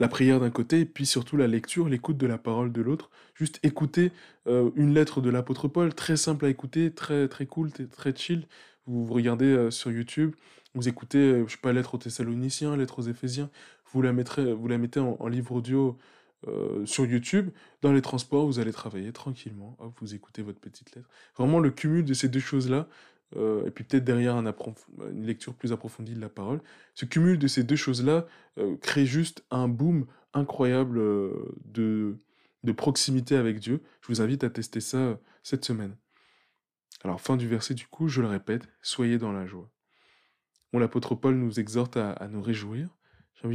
[0.00, 3.10] la prière d'un côté, et puis surtout la lecture, l'écoute de la parole de l'autre.
[3.34, 4.12] Juste écouter
[4.46, 8.46] euh, une lettre de l'apôtre Paul, très simple à écouter, très, très cool, très chill.
[8.86, 10.34] Vous, regardez euh, sur YouTube,
[10.74, 13.50] vous écoutez, euh, je sais pas, lettre aux Thessaloniciens, lettre aux Éphésiens,
[13.94, 15.96] vous la, mettez en, livre audio
[16.84, 17.50] sur YouTube.
[17.80, 19.78] Dans les transports, vous allez travailler tranquillement.
[20.00, 21.08] vous écoutez votre petite lettre.
[21.38, 22.86] Vraiment, le cumul de ces deux choses-là,
[23.36, 24.44] euh, et puis peut-être derrière un
[25.10, 26.60] une lecture plus approfondie de la parole.
[26.94, 28.26] Ce cumul de ces deux choses-là
[28.58, 32.16] euh, crée juste un boom incroyable euh, de,
[32.76, 33.82] proximité avec Dieu.
[34.02, 35.96] Je vous invite à tester ça cette semaine.
[37.02, 39.70] Alors, fin du verset, du coup, je le répète, soyez dans la joie.
[40.72, 42.88] Bon, l'apôtre Paul nous exhorte à nous réjouir.
[43.44, 43.48] J'ai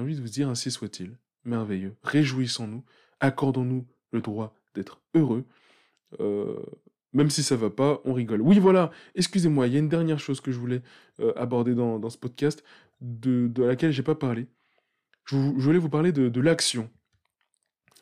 [0.00, 1.18] envie, de, vous dire, ainsi soit-il.
[1.44, 1.94] Merveilleux.
[2.02, 2.82] Réjouissons-nous,
[3.20, 5.44] accordons-nous le droit d'être heureux.
[6.20, 6.56] Euh,
[7.12, 8.40] même si ça va pas, on rigole.
[8.40, 10.82] Oui, voilà, excusez-moi, il y a une dernière chose que je voulais
[11.20, 12.64] euh, aborder dans, ce podcast,
[13.02, 14.46] de, de laquelle j'ai pas parlé.
[15.26, 16.90] Je, voulais vous parler de, l'action.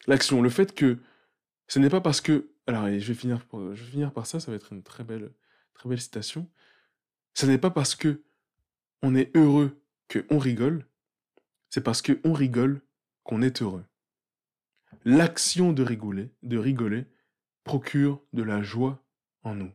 [0.06, 0.98] L'action, le fait que
[1.66, 2.50] ce n'est pas parce que...
[2.68, 5.32] Alors, je vais, finir je vais finir par ça, ça va être une très belle,
[5.74, 6.48] très belle citation.
[7.34, 8.22] Ce n'est pas parce que
[9.02, 10.86] on est heureux que on rigole,
[11.74, 12.82] c'est parce que on rigole
[13.24, 13.84] qu'on est heureux.
[15.04, 17.04] L'action de rigoler, de rigoler,
[17.64, 19.04] procure de la joie
[19.42, 19.72] en nous.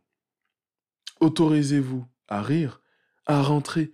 [1.19, 2.81] Autorisez-vous à rire,
[3.25, 3.91] à rentrer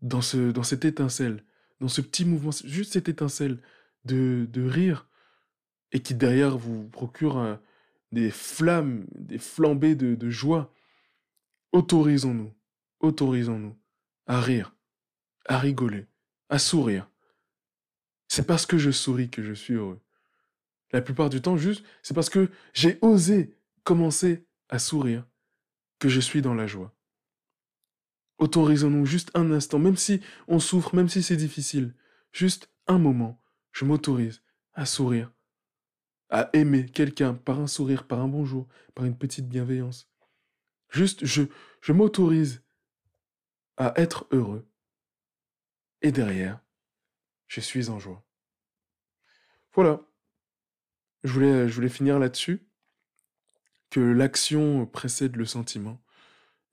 [0.00, 1.42] dans, ce, dans cette étincelle,
[1.80, 3.60] dans ce petit mouvement, juste cette étincelle
[4.04, 5.08] de, rire,
[5.90, 7.58] et qui derrière vous procure
[8.12, 10.72] des flammes, des flambées de joie.
[11.72, 12.54] Autorisons-nous,
[13.00, 13.76] autorisons-nous
[14.28, 14.72] à rire,
[15.46, 16.06] à rigoler,
[16.48, 17.09] à sourire.
[18.30, 20.00] C'est parce que je souris que je suis heureux.
[20.92, 25.26] La plupart du temps, juste, c'est parce que j'ai osé commencer à sourire
[25.98, 26.94] que je suis dans la joie.
[28.38, 31.92] Autorisons-nous juste un instant, même si on souffre, même si c'est difficile,
[32.30, 34.42] juste un moment, je m'autorise
[34.74, 35.32] à sourire,
[36.28, 40.08] à aimer quelqu'un par un sourire, par un bonjour, par une petite bienveillance.
[40.88, 41.42] Juste, je,
[41.80, 42.62] je m'autorise
[43.76, 44.64] à être heureux.
[46.00, 46.60] Et derrière,
[47.50, 48.24] je suis en joie.
[49.74, 50.00] Voilà.
[51.24, 52.66] Je voulais, finir là-dessus
[53.90, 56.00] que l'action précède le sentiment.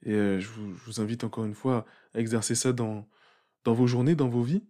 [0.03, 3.09] Et euh, je, vous, invite encore une fois à exercer ça dans,
[3.63, 4.63] dans vos journées, dans vos vies.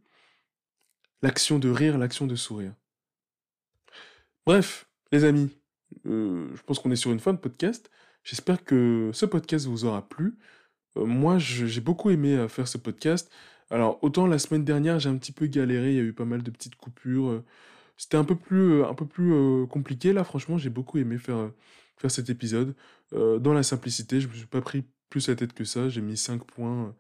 [1.22, 2.74] L'action de rire, l'action de sourire.
[4.46, 5.56] Bref, les amis,
[6.06, 7.92] euh, je pense qu'on est sur une fin de podcast.
[8.24, 10.40] J'espère que ce podcast vous aura plu.
[10.96, 13.30] Euh, moi, j'ai beaucoup aimé faire ce podcast.
[13.70, 16.26] Alors, autant la semaine dernière, j'ai un petit peu galéré, il y a eu pas
[16.26, 17.44] mal de petites coupures.
[17.98, 20.14] C'était un peu plus, un peu plus compliqué.
[20.14, 21.50] Là, franchement, j'ai beaucoup aimé faire
[21.98, 22.76] faire cet épisode.
[23.14, 25.90] Euh, dans la simplicité, je ne me suis pas pris plus la tête que ça.
[25.90, 26.92] J'ai mis 5 points euh,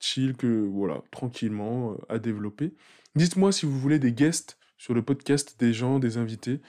[0.00, 2.74] chill que, voilà, tranquillement euh, à développer.
[3.14, 6.60] Dites-moi si vous voulez des guests sur le podcast, des gens, des invités.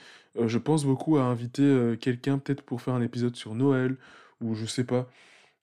[0.42, 3.98] je pense beaucoup à inviter quelqu'un peut-être pour faire un épisode sur Noël
[4.40, 5.10] ou je sais pas.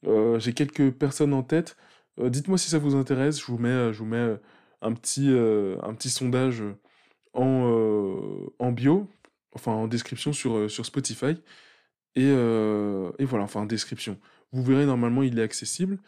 [0.03, 1.75] J'ai quelques personnes en tête.
[2.17, 3.39] Dites-moi si ça vous intéresse.
[3.39, 4.37] Je vous mets, vous mets
[4.81, 6.63] un, petit, sondage
[7.33, 9.09] en, en bio,
[9.53, 11.35] enfin en description sur, Spotify.
[12.17, 14.19] Euh, et, voilà, enfin, description.
[14.51, 15.99] Vous verrez, normalement, il est accessible.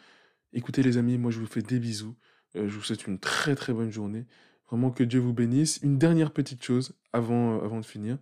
[0.52, 2.16] Écoutez, les amis, moi, je vous fais des bisous.
[2.56, 4.26] Euh, je vous souhaite une très, très bonne journée.
[4.70, 5.80] Vraiment, que Dieu vous bénisse.
[5.82, 8.18] Une dernière petite chose euh, avant de finir.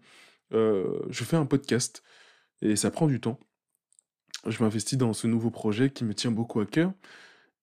[0.51, 2.03] je fais un podcast
[2.63, 3.39] et ça prend du temps.
[4.47, 6.93] Je m'investis dans ce nouveau projet qui me tient beaucoup à cœur.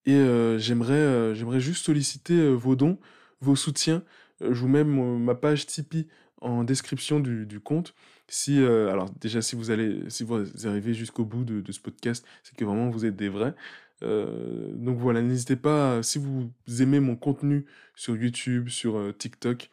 [0.06, 0.18] Et
[0.58, 2.98] j'aimerais, j'aimerais juste solliciter vos dons,
[3.40, 4.02] vos soutiens.
[4.40, 6.08] je vous mets ma page Tipeee
[6.42, 7.94] en description du, du compte.
[8.28, 12.26] Si, euh, alors déjà, si vous allez, si vous arrivez jusqu'au bout de, ce podcast,
[12.42, 13.54] c'est que vraiment vous êtes des vrais.
[14.02, 16.50] Euh, donc voilà, n'hésitez pas, si vous
[16.80, 19.70] aimez mon contenu sur YouTube, sur euh, TikTok,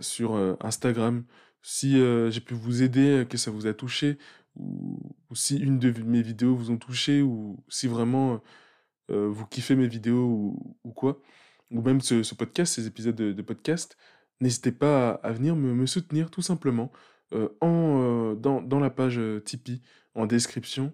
[0.00, 1.24] sur Instagram,
[1.62, 1.92] si
[2.30, 4.18] j'ai pu vous aider, que ça vous a touché,
[4.56, 5.00] ou,
[5.34, 8.42] si une de mes vidéos vous ont touché, ou si vraiment
[9.08, 11.20] vous kiffez mes vidéos ou, quoi,
[11.70, 13.96] ou même ce, podcast, ces épisodes de, podcast,
[14.40, 16.92] n'hésitez pas à, venir me, soutenir tout simplement.
[17.32, 19.82] Euh, en, euh, dans, dans, la page euh, Tipeee,
[20.14, 20.92] en description.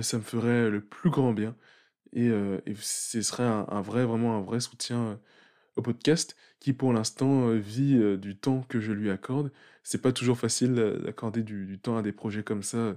[0.00, 1.56] ça me ferait le plus grand bien.
[2.12, 2.30] Et,
[2.80, 5.20] ce serait un, vrai, vraiment un vrai soutien
[5.76, 9.52] au podcast qui pour l'instant vit du temps que je lui accorde.
[9.82, 12.96] C'est pas toujours facile d'accorder du, temps à des projets comme ça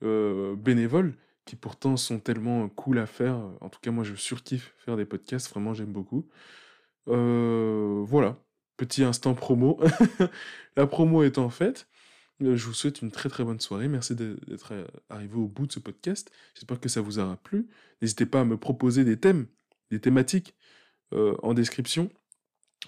[0.00, 1.14] bénévoles
[1.46, 3.36] qui pourtant sont tellement cool à faire.
[3.60, 6.28] En tout cas, moi, je surkiffe faire des podcasts, vraiment, j'aime beaucoup.
[7.06, 8.38] voilà,
[8.76, 9.80] petit instant promo.
[10.76, 11.88] La promo étant faite,
[12.40, 13.88] je vous souhaite une très très bonne soirée.
[13.88, 14.74] Merci d'être
[15.08, 16.30] arrivé au bout de ce podcast.
[16.54, 17.68] J'espère que ça vous aura plu.
[18.02, 19.46] N'hésitez pas à me proposer des thèmes,
[19.90, 20.54] des thématiques
[21.12, 22.10] en description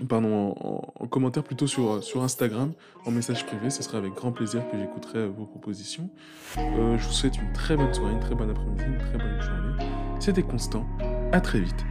[0.09, 0.55] pardon,
[0.99, 2.73] en, commentaire plutôt sur, euh, sur Instagram,
[3.05, 3.71] en message privé.
[3.71, 6.11] Ce sera avec grand plaisir que j'écouterai euh, vos propositions.
[6.59, 9.41] Euh, je vous souhaite une très bonne soirée, une très bonne après-midi, une très bonne
[9.41, 9.85] journée.
[10.21, 10.87] C'était Constant.
[11.33, 11.85] À très vite.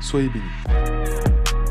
[0.00, 1.63] Soyez bénis.